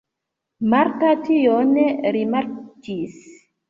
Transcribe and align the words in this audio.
Marta 0.73 1.13
tion 1.29 1.79
rimarkis. 2.19 3.25